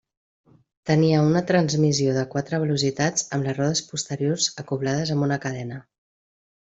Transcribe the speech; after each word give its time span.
Tenia 0.89 1.19
una 1.25 1.41
transmissió 1.51 2.15
de 2.15 2.23
quatre 2.31 2.61
velocitats 2.63 3.27
amb 3.37 3.47
les 3.49 3.57
rodes 3.59 3.83
posteriors 3.93 4.49
acoblades 4.65 5.13
amb 5.17 5.27
una 5.29 5.39
cadena. 5.45 5.79